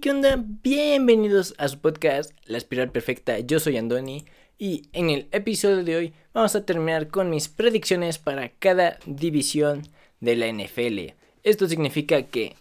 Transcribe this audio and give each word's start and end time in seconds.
¿qué 0.00 0.10
onda? 0.10 0.42
Bienvenidos 0.62 1.54
a 1.58 1.68
su 1.68 1.78
podcast 1.78 2.32
La 2.46 2.56
Espiral 2.56 2.90
Perfecta. 2.90 3.38
Yo 3.40 3.60
soy 3.60 3.76
Andoni 3.76 4.24
y 4.56 4.88
en 4.94 5.10
el 5.10 5.28
episodio 5.30 5.84
de 5.84 5.96
hoy 5.96 6.14
vamos 6.32 6.56
a 6.56 6.64
terminar 6.64 7.08
con 7.08 7.28
mis 7.28 7.48
predicciones 7.48 8.16
para 8.16 8.48
cada 8.48 8.98
división 9.04 9.82
de 10.20 10.36
la 10.36 10.50
NFL. 10.50 11.12
Esto 11.42 11.68
significa 11.68 12.22
que 12.22 12.56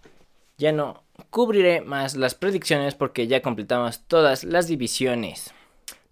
ya 0.58 0.74
no 0.74 1.06
cubriré 1.30 1.80
más 1.80 2.18
las 2.18 2.36
predicciones 2.36 2.96
porque 2.96 3.28
ya 3.28 3.42
completamos 3.42 4.02
todas 4.08 4.44
las 4.44 4.68
divisiones. 4.68 5.54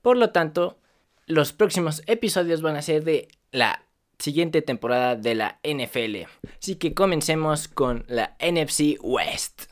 Por 0.01 0.15
lo 0.15 0.29
tanto, 0.29 0.77
los 1.25 1.51
próximos 1.51 2.03
episodios 2.07 2.61
van 2.61 2.77
a 2.77 2.81
ser 2.81 3.03
de 3.03 3.27
la 3.51 3.83
siguiente 4.17 4.61
temporada 4.61 5.17
de 5.17 5.35
la 5.35 5.59
NFL. 5.61 6.25
Así 6.57 6.75
que 6.75 6.93
comencemos 6.93 7.67
con 7.67 8.05
la 8.07 8.37
NFC 8.39 8.97
West. 9.01 9.63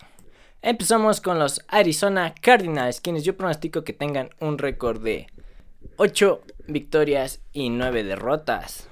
Empezamos 0.66 1.22
con 1.22 1.38
los 1.38 1.62
Arizona 1.68 2.34
Cardinals, 2.42 3.00
quienes 3.00 3.23
yo 3.23 3.38
pronostico 3.38 3.84
que 3.84 3.94
tengan 3.94 4.32
un 4.40 4.58
récord 4.58 5.00
de 5.00 5.28
8 5.98 6.42
victorias 6.66 7.44
y 7.54 7.70
9 7.70 8.04
derrotas. 8.04 8.90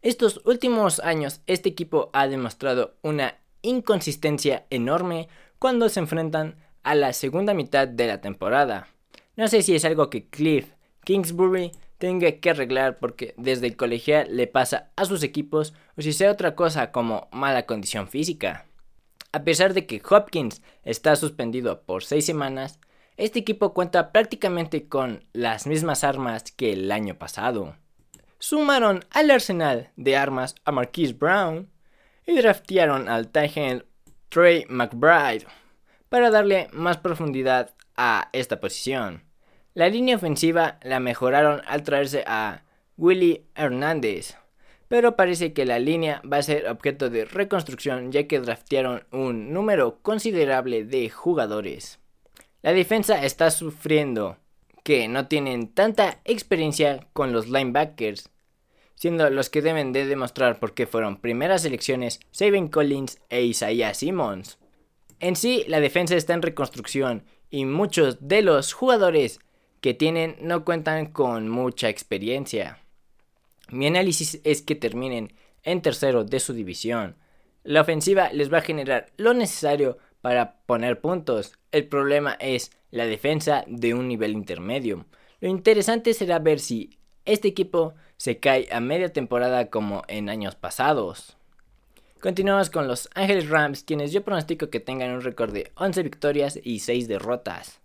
Estos 0.00 0.40
últimos 0.46 1.00
años 1.00 1.42
este 1.46 1.68
equipo 1.68 2.08
ha 2.14 2.26
demostrado 2.26 2.94
una 3.02 3.36
inconsistencia 3.60 4.64
enorme 4.70 5.28
cuando 5.58 5.90
se 5.90 6.00
enfrentan 6.00 6.56
a 6.82 6.94
la 6.94 7.12
segunda 7.12 7.52
mitad 7.52 7.86
de 7.86 8.06
la 8.06 8.22
temporada. 8.22 8.88
No 9.36 9.46
sé 9.48 9.60
si 9.60 9.74
es 9.74 9.84
algo 9.84 10.08
que 10.08 10.30
Cliff 10.30 10.72
Kingsbury 11.04 11.72
tenga 11.98 12.32
que 12.32 12.48
arreglar 12.48 12.98
porque 12.98 13.34
desde 13.36 13.66
el 13.66 13.76
colegial 13.76 14.34
le 14.34 14.46
pasa 14.46 14.90
a 14.96 15.04
sus 15.04 15.22
equipos 15.22 15.74
o 15.98 16.00
si 16.00 16.14
sea 16.14 16.32
otra 16.32 16.54
cosa 16.54 16.92
como 16.92 17.28
mala 17.30 17.66
condición 17.66 18.08
física. 18.08 18.64
A 19.34 19.42
pesar 19.42 19.74
de 19.74 19.84
que 19.84 20.00
Hopkins 20.08 20.62
está 20.84 21.16
suspendido 21.16 21.82
por 21.82 22.04
seis 22.04 22.24
semanas, 22.24 22.78
este 23.16 23.40
equipo 23.40 23.74
cuenta 23.74 24.12
prácticamente 24.12 24.86
con 24.86 25.24
las 25.32 25.66
mismas 25.66 26.04
armas 26.04 26.52
que 26.52 26.72
el 26.72 26.92
año 26.92 27.18
pasado. 27.18 27.76
Sumaron 28.38 29.04
al 29.10 29.32
arsenal 29.32 29.90
de 29.96 30.16
armas 30.16 30.54
a 30.64 30.70
Marquise 30.70 31.14
Brown 31.14 31.68
y 32.24 32.36
draftearon 32.36 33.08
al 33.08 33.26
Titan 33.26 33.84
Trey 34.28 34.66
McBride 34.68 35.48
para 36.08 36.30
darle 36.30 36.68
más 36.70 36.98
profundidad 36.98 37.74
a 37.96 38.28
esta 38.32 38.60
posición. 38.60 39.24
La 39.74 39.88
línea 39.88 40.14
ofensiva 40.14 40.78
la 40.84 41.00
mejoraron 41.00 41.60
al 41.66 41.82
traerse 41.82 42.22
a 42.28 42.62
Willie 42.96 43.48
Hernández, 43.56 44.36
pero 44.94 45.16
parece 45.16 45.52
que 45.52 45.64
la 45.64 45.80
línea 45.80 46.22
va 46.22 46.36
a 46.36 46.42
ser 46.42 46.68
objeto 46.68 47.10
de 47.10 47.24
reconstrucción 47.24 48.12
ya 48.12 48.28
que 48.28 48.38
draftearon 48.38 49.02
un 49.10 49.52
número 49.52 49.98
considerable 50.02 50.84
de 50.84 51.10
jugadores. 51.10 51.98
La 52.62 52.72
defensa 52.72 53.24
está 53.24 53.50
sufriendo 53.50 54.36
que 54.84 55.08
no 55.08 55.26
tienen 55.26 55.66
tanta 55.66 56.20
experiencia 56.24 57.08
con 57.12 57.32
los 57.32 57.48
linebackers, 57.48 58.30
siendo 58.94 59.28
los 59.30 59.50
que 59.50 59.62
deben 59.62 59.92
de 59.92 60.06
demostrar 60.06 60.60
por 60.60 60.74
qué 60.74 60.86
fueron 60.86 61.16
primeras 61.16 61.64
elecciones 61.64 62.20
Saban 62.30 62.68
Collins 62.68 63.18
e 63.30 63.42
Isaiah 63.42 63.94
Simmons. 63.94 64.60
En 65.18 65.34
sí, 65.34 65.64
la 65.66 65.80
defensa 65.80 66.14
está 66.14 66.34
en 66.34 66.42
reconstrucción 66.42 67.24
y 67.50 67.64
muchos 67.64 68.28
de 68.28 68.42
los 68.42 68.72
jugadores 68.72 69.40
que 69.80 69.92
tienen 69.92 70.36
no 70.40 70.64
cuentan 70.64 71.06
con 71.06 71.48
mucha 71.48 71.88
experiencia. 71.88 72.83
Mi 73.70 73.86
análisis 73.86 74.40
es 74.44 74.62
que 74.62 74.74
terminen 74.74 75.32
en 75.62 75.82
tercero 75.82 76.24
de 76.24 76.40
su 76.40 76.52
división. 76.52 77.16
La 77.62 77.80
ofensiva 77.80 78.30
les 78.32 78.52
va 78.52 78.58
a 78.58 78.62
generar 78.62 79.06
lo 79.16 79.32
necesario 79.34 79.98
para 80.20 80.56
poner 80.66 81.00
puntos. 81.00 81.58
El 81.72 81.86
problema 81.88 82.34
es 82.40 82.70
la 82.90 83.06
defensa 83.06 83.64
de 83.66 83.94
un 83.94 84.08
nivel 84.08 84.32
intermedio. 84.32 85.06
Lo 85.40 85.48
interesante 85.48 86.14
será 86.14 86.38
ver 86.38 86.60
si 86.60 86.98
este 87.24 87.48
equipo 87.48 87.94
se 88.16 88.38
cae 88.38 88.68
a 88.70 88.80
media 88.80 89.12
temporada 89.12 89.70
como 89.70 90.02
en 90.08 90.28
años 90.28 90.54
pasados. 90.54 91.36
Continuamos 92.20 92.70
con 92.70 92.88
los 92.88 93.10
Ángeles 93.14 93.50
Rams, 93.50 93.82
quienes 93.82 94.12
yo 94.12 94.22
pronostico 94.22 94.70
que 94.70 94.80
tengan 94.80 95.10
un 95.10 95.20
récord 95.20 95.52
de 95.52 95.72
11 95.76 96.02
victorias 96.02 96.58
y 96.62 96.78
6 96.78 97.08
derrotas. 97.08 97.80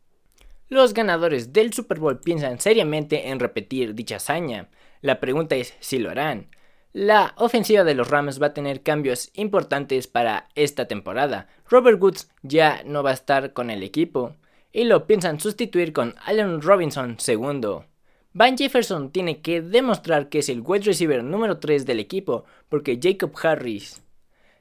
Los 0.70 0.94
ganadores 0.94 1.52
del 1.52 1.74
Super 1.74 2.00
Bowl 2.00 2.20
piensan 2.20 2.60
seriamente 2.60 3.30
en 3.30 3.40
repetir 3.40 3.96
dicha 3.96 4.18
hazaña. 4.18 4.70
La 5.02 5.20
pregunta 5.20 5.56
es 5.56 5.76
si 5.80 6.00
lo 6.00 6.10
harán. 6.10 6.50
La 6.92 7.34
ofensiva 7.38 7.84
de 7.84 7.94
los 7.94 8.10
Rams 8.10 8.42
va 8.42 8.48
a 8.48 8.54
tener 8.54 8.82
cambios 8.82 9.30
importantes 9.34 10.08
para 10.08 10.50
esta 10.56 10.88
temporada. 10.88 11.48
Robert 11.70 12.02
Woods 12.02 12.30
ya 12.42 12.82
no 12.86 13.04
va 13.04 13.12
a 13.12 13.14
estar 13.14 13.54
con 13.54 13.70
el 13.70 13.84
equipo 13.84 14.36
y 14.72 14.86
lo 14.86 15.06
piensan 15.06 15.40
sustituir 15.40 15.94
con 15.94 16.16
Allen 16.26 16.62
Robinson 16.62 17.18
II. 17.26 17.86
Van 18.34 18.58
Jefferson 18.58 19.12
tiene 19.12 19.42
que 19.42 19.62
demostrar 19.62 20.30
que 20.30 20.40
es 20.40 20.50
el 20.50 20.62
wide 20.62 20.86
receiver 20.86 21.24
número 21.24 21.60
3 21.60 21.86
del 21.86 22.00
equipo 22.00 22.46
porque 22.70 23.00
Jacob 23.02 23.32
Harris 23.42 24.02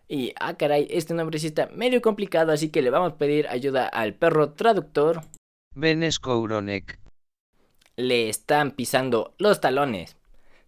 y 0.09 0.33
ah 0.41 0.55
caray, 0.57 0.89
este 0.91 1.13
nombre 1.13 1.39
sí 1.39 1.49
está 1.49 1.67
medio 1.67 2.01
complicado 2.01 2.51
así 2.51 2.71
que 2.71 2.81
le 2.81 2.91
vamos 2.91 3.13
a 3.13 3.19
pedir 3.19 3.47
ayuda 3.49 3.87
al 3.87 4.15
perro 4.15 4.53
traductor. 4.53 5.21
Ben 5.75 6.01
Le 7.97 8.29
están 8.29 8.71
pisando 8.71 9.35
los 9.39 9.61
talones. 9.61 10.18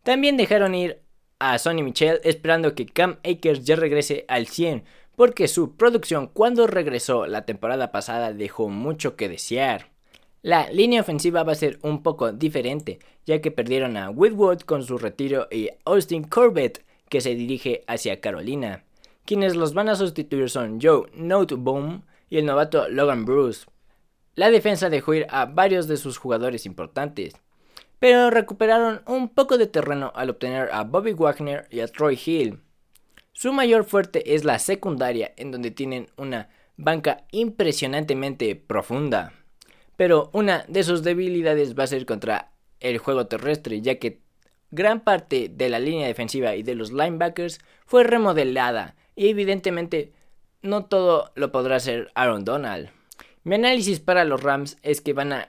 También 0.02 0.36
dejaron 0.36 0.74
ir 0.74 1.02
a 1.38 1.58
Sonny 1.58 1.82
Michel 1.82 2.20
esperando 2.24 2.74
que 2.74 2.86
Cam 2.86 3.18
Akers 3.24 3.64
ya 3.64 3.76
regrese 3.76 4.24
al 4.28 4.46
100 4.46 4.84
porque 5.20 5.48
su 5.48 5.76
producción 5.76 6.28
cuando 6.28 6.66
regresó 6.66 7.26
la 7.26 7.44
temporada 7.44 7.92
pasada 7.92 8.32
dejó 8.32 8.68
mucho 8.70 9.16
que 9.16 9.28
desear. 9.28 9.88
La 10.40 10.70
línea 10.70 11.02
ofensiva 11.02 11.42
va 11.42 11.52
a 11.52 11.56
ser 11.56 11.78
un 11.82 12.02
poco 12.02 12.32
diferente, 12.32 12.98
ya 13.26 13.42
que 13.42 13.50
perdieron 13.50 13.98
a 13.98 14.08
Whitwood 14.08 14.60
con 14.60 14.82
su 14.82 14.96
retiro 14.96 15.46
y 15.50 15.68
Austin 15.84 16.24
Corbett, 16.24 16.82
que 17.10 17.20
se 17.20 17.34
dirige 17.34 17.84
hacia 17.86 18.22
Carolina. 18.22 18.84
Quienes 19.26 19.56
los 19.56 19.74
van 19.74 19.90
a 19.90 19.96
sustituir 19.96 20.48
son 20.48 20.80
Joe 20.80 21.10
Noteboom 21.12 22.04
y 22.30 22.38
el 22.38 22.46
novato 22.46 22.88
Logan 22.88 23.26
Bruce. 23.26 23.66
La 24.36 24.50
defensa 24.50 24.88
dejó 24.88 25.12
ir 25.12 25.26
a 25.28 25.44
varios 25.44 25.86
de 25.86 25.98
sus 25.98 26.16
jugadores 26.16 26.64
importantes, 26.64 27.34
pero 28.00 28.30
recuperaron 28.30 29.02
un 29.06 29.28
poco 29.28 29.58
de 29.58 29.66
terreno 29.66 30.10
al 30.16 30.30
obtener 30.30 30.70
a 30.72 30.82
Bobby 30.84 31.12
Wagner 31.12 31.68
y 31.70 31.80
a 31.80 31.86
Troy 31.86 32.18
Hill. 32.24 32.60
Su 33.32 33.52
mayor 33.52 33.84
fuerte 33.84 34.34
es 34.34 34.44
la 34.44 34.58
secundaria, 34.58 35.32
en 35.36 35.52
donde 35.52 35.70
tienen 35.70 36.08
una 36.16 36.48
banca 36.76 37.24
impresionantemente 37.30 38.56
profunda. 38.56 39.34
Pero 39.96 40.30
una 40.32 40.64
de 40.66 40.82
sus 40.82 41.02
debilidades 41.02 41.78
va 41.78 41.84
a 41.84 41.88
ser 41.88 42.06
contra 42.06 42.52
el 42.80 42.98
juego 42.98 43.26
terrestre, 43.26 43.82
ya 43.82 43.98
que 43.98 44.22
gran 44.70 45.00
parte 45.00 45.50
de 45.54 45.68
la 45.68 45.78
línea 45.78 46.06
defensiva 46.06 46.56
y 46.56 46.62
de 46.62 46.74
los 46.74 46.92
linebackers 46.92 47.60
fue 47.84 48.04
remodelada 48.04 48.96
y 49.14 49.28
evidentemente 49.28 50.12
no 50.62 50.86
todo 50.86 51.32
lo 51.34 51.52
podrá 51.52 51.76
hacer 51.76 52.10
Aaron 52.14 52.44
Donald. 52.44 52.90
Mi 53.44 53.56
análisis 53.56 54.00
para 54.00 54.24
los 54.24 54.42
Rams 54.42 54.78
es 54.82 55.02
que 55.02 55.12
van 55.12 55.32
a 55.34 55.48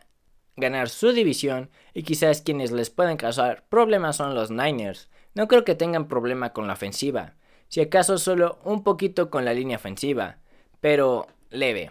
ganar 0.56 0.90
su 0.90 1.12
división 1.12 1.70
y 1.94 2.04
quizás 2.04 2.42
quienes 2.42 2.72
les 2.72 2.90
pueden 2.90 3.18
causar 3.18 3.66
problemas 3.70 4.18
son 4.18 4.36
los 4.36 4.52
Niners. 4.52 5.10
No 5.34 5.48
creo 5.48 5.64
que 5.64 5.76
tengan 5.76 6.08
problema 6.08 6.54
con 6.54 6.68
la 6.68 6.74
ofensiva, 6.74 7.36
si 7.68 7.82
acaso 7.82 8.18
solo 8.18 8.60
un 8.66 8.84
poquito 8.84 9.30
con 9.30 9.46
la 9.46 9.54
línea 9.54 9.78
ofensiva, 9.78 10.40
pero 10.82 11.28
leve. 11.50 11.90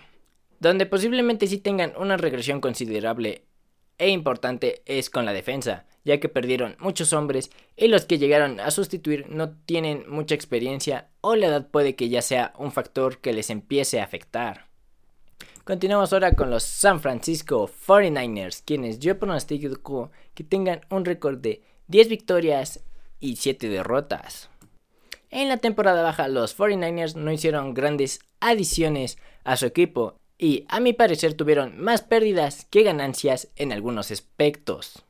Donde 0.58 0.84
posiblemente 0.84 1.46
sí 1.46 1.58
tengan 1.58 1.94
una 1.96 2.18
regresión 2.18 2.60
considerable 2.60 3.46
e 3.96 4.08
importante 4.08 4.82
es 4.86 5.10
con 5.10 5.24
la 5.24 5.32
defensa, 5.32 5.86
ya 6.04 6.20
que 6.20 6.28
perdieron 6.28 6.76
muchos 6.78 7.12
hombres 7.12 7.50
y 7.76 7.88
los 7.88 8.06
que 8.06 8.18
llegaron 8.18 8.60
a 8.60 8.70
sustituir 8.70 9.28
no 9.28 9.50
tienen 9.50 10.04
mucha 10.08 10.34
experiencia 10.34 11.08
o 11.20 11.36
la 11.36 11.46
edad 11.46 11.70
puede 11.70 11.96
que 11.96 12.08
ya 12.08 12.22
sea 12.22 12.52
un 12.58 12.72
factor 12.72 13.18
que 13.18 13.32
les 13.32 13.50
empiece 13.50 14.00
a 14.00 14.04
afectar. 14.04 14.69
Continuamos 15.64 16.12
ahora 16.12 16.32
con 16.32 16.50
los 16.50 16.62
San 16.62 17.00
Francisco 17.00 17.68
49ers, 17.86 18.62
quienes 18.64 18.98
yo 18.98 19.18
pronostico 19.18 20.10
que 20.34 20.42
tengan 20.42 20.80
un 20.88 21.04
récord 21.04 21.38
de 21.38 21.62
10 21.88 22.08
victorias 22.08 22.80
y 23.20 23.36
7 23.36 23.68
derrotas. 23.68 24.48
En 25.28 25.48
la 25.48 25.58
temporada 25.58 26.02
baja, 26.02 26.28
los 26.28 26.58
49ers 26.58 27.14
no 27.14 27.30
hicieron 27.30 27.74
grandes 27.74 28.20
adiciones 28.40 29.18
a 29.44 29.56
su 29.56 29.66
equipo 29.66 30.14
y 30.38 30.64
a 30.68 30.80
mi 30.80 30.94
parecer 30.94 31.34
tuvieron 31.34 31.78
más 31.78 32.00
pérdidas 32.00 32.64
que 32.70 32.82
ganancias 32.82 33.48
en 33.56 33.72
algunos 33.72 34.10
aspectos. 34.10 35.04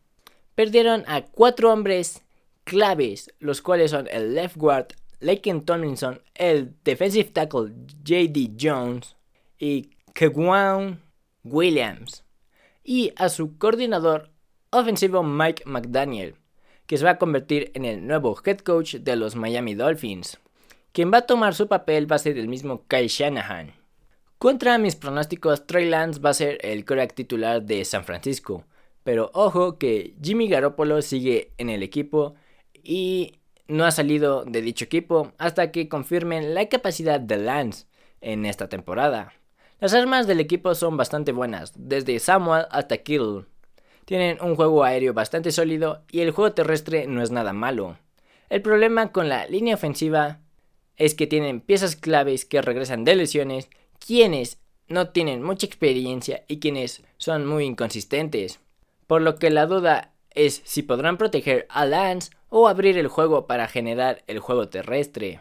Perdieron 0.57 1.05
a 1.07 1.23
cuatro 1.23 1.73
hombres 1.73 2.23
claves, 2.65 3.33
los 3.39 3.63
cuales 3.63 3.93
son 3.93 4.09
el 4.11 4.35
left 4.35 4.57
guard 4.57 4.89
Laken 5.21 5.65
Tomlinson, 5.65 6.21
el 6.35 6.75
defensive 6.83 7.31
tackle 7.31 7.73
JD 8.03 8.57
Jones 8.61 9.17
y 9.59 9.91
Kegwan 10.15 11.03
Williams 11.45 12.25
y 12.85 13.13
a 13.17 13.29
su 13.29 13.59
coordinador 13.59 14.31
ofensivo 14.71 15.23
Mike 15.23 15.65
McDaniel, 15.67 16.37
que 16.87 16.99
se 16.99 17.05
va 17.05 17.13
a 17.13 17.19
convertir 17.19 17.71
en 17.75 17.85
el 17.85 18.07
nuevo 18.07 18.37
head 18.45 18.59
coach 18.59 18.97
de 18.97 19.17
los 19.17 19.37
Miami 19.37 19.75
Dolphins. 19.75 20.39
Quien 20.93 21.13
va 21.13 21.19
a 21.19 21.27
tomar 21.27 21.55
su 21.55 21.69
papel 21.69 22.11
va 22.11 22.17
a 22.17 22.21
ser 22.21 22.37
el 22.39 22.49
mismo 22.49 22.85
Kyle 22.89 23.09
Shanahan. 23.09 23.75
Contra 24.39 24.79
mis 24.79 24.97
pronósticos, 24.97 25.67
Trey 25.67 25.89
Lance 25.89 26.21
va 26.21 26.31
a 26.31 26.35
ser 26.35 26.59
el 26.63 26.85
coreback 26.85 27.15
titular 27.15 27.63
de 27.63 27.85
San 27.85 28.05
Francisco. 28.05 28.65
Pero 29.05 29.31
ojo 29.35 29.79
que 29.79 30.15
Jimmy 30.23 30.49
Garoppolo 30.49 31.03
sigue 31.03 31.53
en 31.59 31.71
el 31.71 31.83
equipo 31.83 32.35
y 32.83 33.39
no 33.69 33.85
ha 33.85 33.91
salido 33.91 34.45
de 34.45 34.63
dicho 34.63 34.85
equipo 34.85 35.33
hasta 35.39 35.71
que 35.71 35.89
confirmen 35.89 36.55
la 36.55 36.69
capacidad 36.69 37.21
de 37.21 37.37
Lance 37.37 37.87
en 38.21 38.47
esta 38.47 38.69
temporada. 38.69 39.33
Las 39.81 39.95
armas 39.95 40.27
del 40.27 40.41
equipo 40.41 40.75
son 40.75 40.99
bastante 40.99 41.33
buenas, 41.33 41.73
desde 41.75 42.19
Samuel 42.19 42.67
hasta 42.71 42.99
Kittle. 42.99 43.47
Tienen 44.05 44.37
un 44.43 44.55
juego 44.55 44.85
aéreo 44.85 45.15
bastante 45.15 45.53
sólido 45.53 46.03
y 46.11 46.21
el 46.21 46.33
juego 46.33 46.53
terrestre 46.53 47.07
no 47.07 47.23
es 47.23 47.31
nada 47.31 47.55
malo. 47.55 47.97
El 48.51 48.61
problema 48.61 49.11
con 49.11 49.31
la 49.31 49.47
línea 49.47 49.77
ofensiva 49.77 50.41
es 50.97 51.15
que 51.15 51.27
tienen 51.27 51.63
piezas 51.63 51.97
claves 51.97 52.45
que 52.45 52.61
regresan 52.61 53.05
de 53.05 53.17
lesiones, 53.17 53.71
quienes 54.05 54.59
no 54.87 55.09
tienen 55.09 55.43
mucha 55.43 55.67
experiencia 55.67 56.45
y 56.47 56.61
quienes 56.61 57.03
son 57.17 57.47
muy 57.47 57.65
inconsistentes. 57.65 58.61
Por 59.07 59.23
lo 59.23 59.37
que 59.37 59.49
la 59.49 59.65
duda 59.65 60.13
es 60.29 60.61
si 60.65 60.83
podrán 60.83 61.17
proteger 61.17 61.67
a 61.71 61.87
Lance 61.87 62.33
o 62.51 62.69
abrir 62.69 62.99
el 62.99 63.09
juego 63.09 63.47
para 63.47 63.67
generar 63.67 64.25
el 64.27 64.41
juego 64.41 64.69
terrestre. 64.69 65.41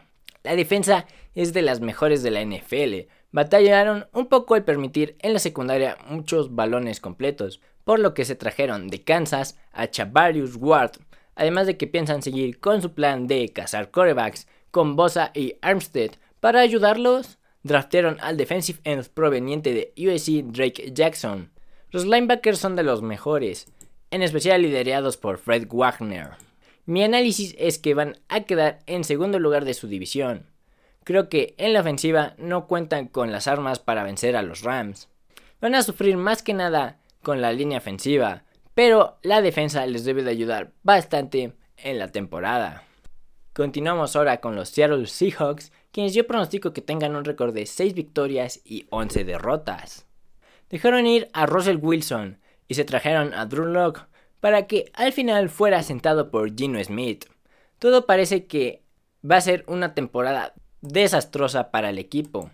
La 0.49 0.55
defensa 0.55 1.05
es 1.35 1.53
de 1.53 1.61
las 1.61 1.79
mejores 1.79 2.23
de 2.23 2.31
la 2.31 2.43
NFL. 2.43 3.07
Batallaron 3.31 4.07
un 4.13 4.25
poco 4.25 4.55
al 4.55 4.63
permitir 4.63 5.15
en 5.19 5.33
la 5.33 5.37
secundaria 5.37 5.95
muchos 6.07 6.55
balones 6.55 6.99
completos, 6.99 7.61
por 7.83 7.99
lo 7.99 8.15
que 8.15 8.25
se 8.25 8.33
trajeron 8.33 8.87
de 8.87 9.03
Kansas 9.03 9.59
a 9.73 9.91
Chavarius 9.91 10.55
Ward, 10.55 10.93
además 11.35 11.67
de 11.67 11.77
que 11.77 11.85
piensan 11.85 12.23
seguir 12.23 12.59
con 12.59 12.81
su 12.81 12.95
plan 12.95 13.27
de 13.27 13.49
cazar 13.49 13.91
corebacks 13.91 14.47
con 14.71 14.95
Bosa 14.95 15.29
y 15.35 15.53
Armstead. 15.61 16.13
Para 16.39 16.61
ayudarlos, 16.61 17.37
draftearon 17.61 18.17
al 18.19 18.35
defensive 18.35 18.79
end 18.85 19.07
proveniente 19.09 19.71
de 19.75 19.93
USC 20.03 20.51
Drake 20.51 20.93
Jackson. 20.93 21.51
Los 21.91 22.05
linebackers 22.05 22.57
son 22.57 22.75
de 22.75 22.81
los 22.81 23.03
mejores, 23.03 23.67
en 24.09 24.23
especial 24.23 24.63
liderados 24.63 25.15
por 25.15 25.37
Fred 25.37 25.67
Wagner. 25.69 26.48
Mi 26.89 27.03
análisis 27.03 27.53
es 27.59 27.77
que 27.77 27.93
van 27.93 28.17
a 28.29 28.45
quedar 28.45 28.79
en 28.87 29.03
segundo 29.03 29.37
lugar 29.37 29.63
de 29.63 29.75
su 29.75 29.87
división. 29.87 30.47
Creo 31.03 31.29
que 31.29 31.53
en 31.59 31.73
la 31.73 31.81
ofensiva 31.81 32.33
no 32.39 32.65
cuentan 32.65 33.07
con 33.07 33.31
las 33.31 33.47
armas 33.47 33.77
para 33.77 34.03
vencer 34.03 34.35
a 34.35 34.41
los 34.41 34.63
Rams. 34.63 35.07
Van 35.61 35.75
a 35.75 35.83
sufrir 35.83 36.17
más 36.17 36.41
que 36.41 36.55
nada 36.55 36.97
con 37.21 37.41
la 37.41 37.53
línea 37.53 37.77
ofensiva, 37.77 38.43
pero 38.73 39.19
la 39.21 39.43
defensa 39.43 39.85
les 39.85 40.03
debe 40.03 40.23
de 40.23 40.31
ayudar 40.31 40.71
bastante 40.81 41.53
en 41.77 41.99
la 41.99 42.11
temporada. 42.11 42.85
Continuamos 43.53 44.15
ahora 44.15 44.41
con 44.41 44.55
los 44.55 44.69
Seattle 44.69 45.05
Seahawks, 45.05 45.71
quienes 45.91 46.15
yo 46.15 46.25
pronostico 46.25 46.73
que 46.73 46.81
tengan 46.81 47.15
un 47.15 47.23
récord 47.23 47.53
de 47.53 47.67
6 47.67 47.93
victorias 47.93 48.61
y 48.65 48.87
11 48.89 49.25
derrotas. 49.25 50.07
Dejaron 50.71 51.05
ir 51.05 51.29
a 51.33 51.45
Russell 51.45 51.77
Wilson 51.79 52.39
y 52.67 52.73
se 52.73 52.83
trajeron 52.83 53.35
a 53.35 53.45
Drew 53.45 53.67
para 54.39 54.67
que 54.67 54.91
al 54.93 55.13
final 55.13 55.49
fuera 55.49 55.83
sentado 55.83 56.31
por 56.31 56.55
Gino 56.55 56.83
Smith. 56.83 57.25
Todo 57.77 58.05
parece 58.05 58.45
que 58.45 58.83
va 59.29 59.37
a 59.37 59.41
ser 59.41 59.63
una 59.67 59.93
temporada 59.93 60.53
desastrosa 60.81 61.71
para 61.71 61.89
el 61.89 61.97
equipo. 61.97 62.51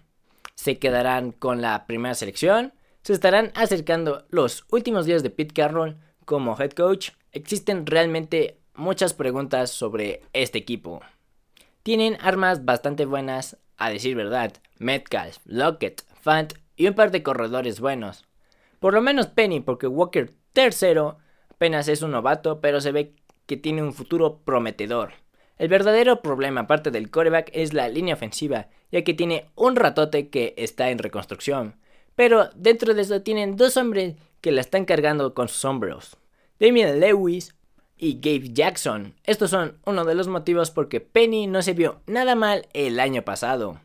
Se 0.56 0.80
quedarán 0.80 1.32
con 1.32 1.62
la 1.62 1.86
primera 1.86 2.16
selección, 2.16 2.74
se 3.04 3.14
estarán 3.14 3.52
acercando 3.56 4.26
los 4.30 4.66
últimos 4.72 5.06
días 5.06 5.22
de 5.22 5.30
Pete 5.30 5.54
Carroll 5.54 5.98
como 6.26 6.60
head 6.60 6.72
coach. 6.72 7.12
Existen 7.32 7.86
realmente 7.86 8.58
muchas 8.74 9.14
preguntas 9.14 9.70
sobre 9.70 10.22
este 10.34 10.58
equipo. 10.58 11.02
Tienen 11.84 12.18
armas 12.20 12.66
bastante 12.66 13.06
buenas, 13.06 13.58
a 13.78 13.90
decir 13.90 14.16
verdad. 14.16 14.54
Metcalf, 14.80 15.38
Lockett, 15.46 16.04
Fant 16.20 16.54
y 16.76 16.88
un 16.88 16.96
par 16.96 17.12
de 17.12 17.22
corredores 17.22 17.80
buenos. 17.80 18.26
Por 18.80 18.94
lo 18.94 19.02
menos 19.02 19.28
Penny, 19.28 19.60
porque 19.60 19.88
Walker 19.88 20.34
tercero 20.54 21.18
Apenas 21.56 21.88
es 21.88 22.02
un 22.02 22.12
novato, 22.12 22.60
pero 22.60 22.82
se 22.82 22.92
ve 22.92 23.14
que 23.46 23.56
tiene 23.56 23.82
un 23.82 23.94
futuro 23.94 24.40
prometedor. 24.44 25.14
El 25.58 25.70
verdadero 25.70 26.22
problema, 26.22 26.62
aparte 26.62 26.92
del 26.92 27.10
coreback, 27.10 27.50
es 27.54 27.74
la 27.74 27.88
línea 27.88 28.16
ofensiva, 28.16 28.68
ya 28.92 29.04
que 29.06 29.14
tiene 29.14 29.46
un 29.56 29.78
ratote 29.78 30.28
que 30.28 30.54
está 30.58 30.90
en 30.90 30.98
reconstrucción. 30.98 31.76
Pero 32.16 32.50
dentro 32.56 32.94
de 32.94 33.04
eso 33.04 33.22
tienen 33.22 33.56
dos 33.56 33.78
hombres 33.78 34.16
que 34.42 34.52
la 34.52 34.60
están 34.60 34.84
cargando 34.84 35.34
con 35.34 35.48
sus 35.48 35.64
hombros. 35.64 36.18
Damian 36.60 37.00
Lewis 37.00 37.56
y 37.98 38.16
Gabe 38.16 38.54
Jackson. 38.54 39.16
Estos 39.24 39.50
son 39.52 39.78
uno 39.86 40.04
de 40.04 40.16
los 40.16 40.28
motivos 40.28 40.72
por 40.72 40.90
que 40.90 41.00
Penny 41.00 41.48
no 41.48 41.62
se 41.62 41.72
vio 41.72 42.02
nada 42.06 42.36
mal 42.36 42.68
el 42.74 43.00
año 43.00 43.22
pasado. 43.22 43.80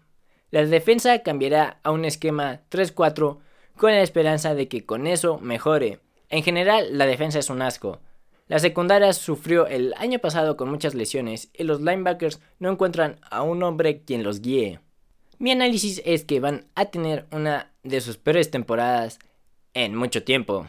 La 0.51 0.67
defensa 0.67 1.23
cambiará 1.23 1.79
a 1.85 1.93
un 1.93 2.05
esquema 2.05 2.63
3-4 2.69 3.39
con 3.77 3.93
la 3.93 4.03
esperanza 4.03 4.57
de 4.57 4.67
que 4.67 4.85
con 4.85 5.07
eso 5.07 5.39
mejore. 5.39 6.01
En 6.31 6.43
general, 6.43 6.97
la 6.97 7.07
defensa 7.07 7.39
es 7.39 7.51
un 7.51 7.61
asco. 7.61 8.01
La 8.47 8.59
secundaria 8.59 9.13
sufrió 9.13 9.67
el 9.67 9.95
año 9.97 10.19
pasado 10.19 10.57
con 10.57 10.71
muchas 10.71 10.95
lesiones 10.95 11.51
y 11.53 11.65
los 11.65 11.81
linebackers 11.81 12.41
no 12.59 12.71
encuentran 12.71 13.21
a 13.31 13.43
un 13.43 13.63
hombre 13.63 14.03
quien 14.03 14.23
los 14.23 14.41
guíe. 14.41 14.81
Mi 15.39 15.53
análisis 15.53 16.03
es 16.05 16.25
que 16.25 16.41
van 16.41 16.67
a 16.75 16.87
tener 16.87 17.27
una 17.33 17.73
de 17.83 18.01
sus 18.01 18.17
peores 18.17 18.51
temporadas 18.51 19.19
en 19.75 19.95
mucho 19.95 20.25
tiempo. 20.25 20.67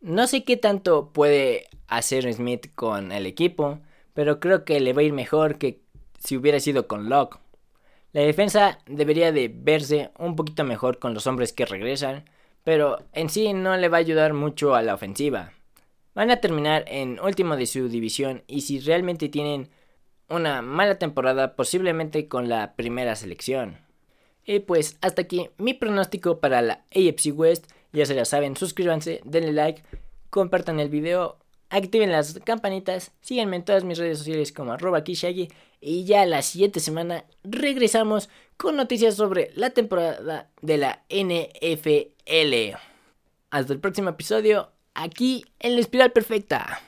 No 0.00 0.26
sé 0.26 0.44
qué 0.44 0.56
tanto 0.56 1.12
puede 1.12 1.68
hacer 1.86 2.32
Smith 2.32 2.68
con 2.74 3.12
el 3.12 3.26
equipo, 3.26 3.80
pero 4.14 4.40
creo 4.40 4.64
que 4.64 4.80
le 4.80 4.92
va 4.92 5.00
a 5.00 5.04
ir 5.04 5.12
mejor 5.12 5.58
que 5.58 5.82
si 6.18 6.36
hubiera 6.36 6.60
sido 6.60 6.86
con 6.86 7.08
Locke. 7.08 7.38
La 8.12 8.22
defensa 8.22 8.78
debería 8.86 9.32
de 9.32 9.48
verse 9.54 10.10
un 10.18 10.34
poquito 10.34 10.64
mejor 10.64 10.98
con 10.98 11.14
los 11.14 11.26
hombres 11.26 11.52
que 11.52 11.66
regresan, 11.66 12.24
pero 12.68 12.98
en 13.14 13.30
sí 13.30 13.54
no 13.54 13.78
le 13.78 13.88
va 13.88 13.96
a 13.96 14.00
ayudar 14.00 14.34
mucho 14.34 14.74
a 14.74 14.82
la 14.82 14.92
ofensiva. 14.92 15.54
Van 16.14 16.30
a 16.30 16.42
terminar 16.42 16.84
en 16.86 17.18
último 17.18 17.56
de 17.56 17.64
su 17.64 17.88
división 17.88 18.42
y 18.46 18.60
si 18.60 18.78
realmente 18.78 19.30
tienen 19.30 19.70
una 20.28 20.60
mala 20.60 20.98
temporada 20.98 21.56
posiblemente 21.56 22.28
con 22.28 22.50
la 22.50 22.76
primera 22.76 23.16
selección. 23.16 23.78
Y 24.44 24.58
pues 24.58 24.98
hasta 25.00 25.22
aquí 25.22 25.48
mi 25.56 25.72
pronóstico 25.72 26.40
para 26.40 26.60
la 26.60 26.84
AFC 26.94 27.32
West. 27.32 27.72
Ya 27.94 28.04
se 28.04 28.14
la 28.14 28.26
saben, 28.26 28.54
suscríbanse, 28.54 29.22
denle 29.24 29.54
like, 29.54 29.82
compartan 30.28 30.78
el 30.78 30.90
video, 30.90 31.38
activen 31.70 32.12
las 32.12 32.38
campanitas, 32.44 33.12
síganme 33.20 33.56
en 33.56 33.64
todas 33.64 33.84
mis 33.84 33.98
redes 33.98 34.18
sociales 34.18 34.52
como 34.52 34.72
arroba 34.72 35.04
kishagi 35.04 35.48
y 35.80 36.04
ya 36.04 36.26
la 36.26 36.42
siguiente 36.42 36.80
semana 36.80 37.24
regresamos 37.44 38.28
con 38.56 38.76
noticias 38.76 39.14
sobre 39.14 39.50
la 39.54 39.70
temporada 39.70 40.50
de 40.60 40.78
la 40.78 41.04
NFL. 41.08 42.76
Hasta 43.50 43.72
el 43.72 43.80
próximo 43.80 44.10
episodio, 44.10 44.72
aquí 44.94 45.44
en 45.60 45.74
la 45.74 45.80
Espiral 45.80 46.12
Perfecta. 46.12 46.80